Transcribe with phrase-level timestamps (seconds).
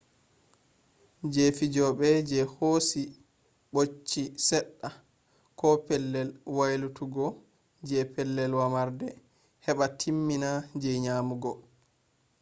[1.33, 3.01] je fijobe je hosi
[3.73, 4.89] bocchi sedda
[5.59, 7.25] koh pellel waylutuggo
[7.89, 9.07] je pellel womarde
[9.65, 10.51] heba timmina
[10.81, 11.51] je nyamugo